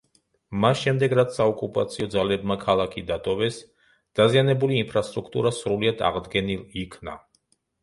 [0.61, 3.61] მას შემდეგ რაც საოკუპაციო ძალებმა ქალაქი დატოვეს
[4.21, 7.19] დაზიანებული ინფრასტრუქტურა სრულად აღდგენილ იქნა.